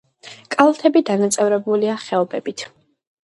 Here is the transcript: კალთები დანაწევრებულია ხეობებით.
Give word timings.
კალთები 0.53 1.03
დანაწევრებულია 1.09 1.99
ხეობებით. 2.05 2.65